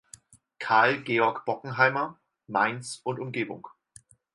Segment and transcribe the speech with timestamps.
[0.57, 3.67] Karl Georg Bockenheimer: "Mainz und Umgebung.